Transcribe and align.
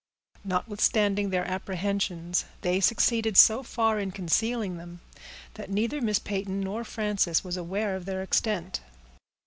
Notwithstanding 0.43 1.29
their 1.29 1.45
apprehensions, 1.47 2.45
they 2.61 2.79
succeeded 2.79 3.37
so 3.37 3.61
far 3.61 3.99
in 3.99 4.09
concealing 4.09 4.77
them, 4.77 5.01
that 5.53 5.69
neither 5.69 6.01
Miss 6.01 6.17
Peyton 6.17 6.59
nor 6.59 6.83
Frances 6.83 7.43
was 7.43 7.55
aware 7.55 7.95
of 7.95 8.05
their 8.05 8.23
extent. 8.23 8.81